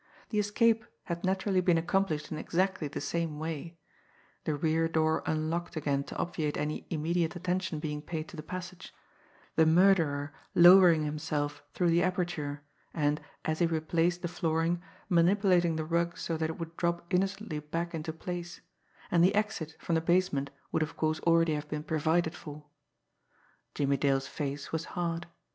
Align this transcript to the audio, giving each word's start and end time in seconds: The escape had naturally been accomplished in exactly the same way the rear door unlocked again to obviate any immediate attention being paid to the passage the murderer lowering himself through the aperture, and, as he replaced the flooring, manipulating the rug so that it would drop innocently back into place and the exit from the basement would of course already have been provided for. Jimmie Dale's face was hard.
The 0.29 0.39
escape 0.39 0.83
had 1.03 1.23
naturally 1.23 1.61
been 1.61 1.77
accomplished 1.77 2.31
in 2.31 2.39
exactly 2.39 2.87
the 2.87 2.99
same 2.99 3.37
way 3.37 3.77
the 4.45 4.55
rear 4.55 4.87
door 4.87 5.21
unlocked 5.27 5.75
again 5.75 6.03
to 6.05 6.17
obviate 6.17 6.57
any 6.57 6.87
immediate 6.89 7.35
attention 7.35 7.77
being 7.79 8.01
paid 8.01 8.27
to 8.29 8.35
the 8.35 8.41
passage 8.41 8.95
the 9.57 9.65
murderer 9.67 10.33
lowering 10.55 11.03
himself 11.03 11.61
through 11.75 11.91
the 11.91 12.01
aperture, 12.01 12.63
and, 12.95 13.21
as 13.45 13.59
he 13.59 13.67
replaced 13.67 14.23
the 14.23 14.27
flooring, 14.27 14.81
manipulating 15.07 15.75
the 15.75 15.85
rug 15.85 16.17
so 16.17 16.35
that 16.35 16.49
it 16.49 16.57
would 16.57 16.75
drop 16.77 17.05
innocently 17.13 17.59
back 17.59 17.93
into 17.93 18.11
place 18.11 18.59
and 19.11 19.23
the 19.23 19.35
exit 19.35 19.77
from 19.79 19.93
the 19.93 20.01
basement 20.01 20.49
would 20.71 20.81
of 20.81 20.97
course 20.97 21.19
already 21.27 21.53
have 21.53 21.69
been 21.69 21.83
provided 21.83 22.33
for. 22.33 22.65
Jimmie 23.75 23.97
Dale's 23.97 24.25
face 24.27 24.71
was 24.71 24.85
hard. 24.97 25.27